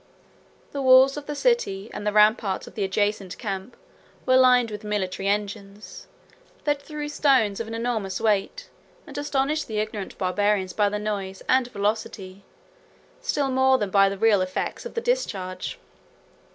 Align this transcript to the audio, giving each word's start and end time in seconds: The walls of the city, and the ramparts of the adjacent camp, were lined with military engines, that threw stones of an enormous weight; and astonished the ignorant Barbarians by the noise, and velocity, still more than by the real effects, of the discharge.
The 0.71 0.81
walls 0.81 1.15
of 1.15 1.27
the 1.27 1.35
city, 1.35 1.87
and 1.93 2.07
the 2.07 2.11
ramparts 2.11 2.65
of 2.65 2.73
the 2.73 2.83
adjacent 2.83 3.37
camp, 3.37 3.77
were 4.25 4.35
lined 4.35 4.71
with 4.71 4.83
military 4.83 5.27
engines, 5.27 6.07
that 6.63 6.81
threw 6.81 7.07
stones 7.07 7.59
of 7.59 7.67
an 7.67 7.75
enormous 7.75 8.19
weight; 8.19 8.67
and 9.05 9.15
astonished 9.15 9.67
the 9.67 9.77
ignorant 9.77 10.17
Barbarians 10.17 10.73
by 10.73 10.89
the 10.89 10.97
noise, 10.97 11.43
and 11.47 11.67
velocity, 11.67 12.43
still 13.21 13.51
more 13.51 13.77
than 13.77 13.91
by 13.91 14.09
the 14.09 14.17
real 14.17 14.41
effects, 14.41 14.87
of 14.87 14.95
the 14.95 15.01
discharge. 15.01 15.77